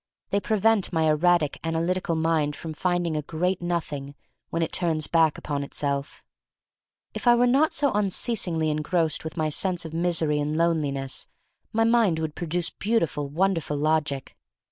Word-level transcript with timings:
They 0.29 0.39
prevent 0.39 0.91
my 0.91 1.03
erratic, 1.03 1.59
analytical 1.63 2.15
mind 2.15 2.55
from 2.55 2.73
finding 2.73 3.15
a 3.15 3.21
great 3.21 3.61
Nothing 3.61 4.15
when 4.49 4.63
it 4.63 4.71
turns 4.71 5.05
back 5.05 5.37
upon 5.37 5.63
itself. 5.63 6.23
If 7.13 7.27
I 7.27 7.35
were 7.35 7.45
not 7.45 7.71
so 7.71 7.91
unceasingly 7.93 8.71
en 8.71 8.81
grossed 8.81 9.23
with 9.23 9.37
my 9.37 9.49
sense 9.49 9.85
of 9.85 9.93
misery 9.93 10.39
and 10.39 10.57
loneliness 10.57 11.29
my 11.71 11.83
mind 11.83 12.17
would 12.17 12.33
produce 12.33 12.71
beautiful, 12.71 13.29
wonderful 13.29 13.77
logic. 13.77 14.35